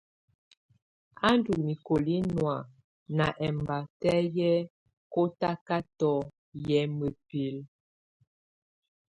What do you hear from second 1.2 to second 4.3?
Á ndù mikoli nɔ̀á na ɛmbatɛ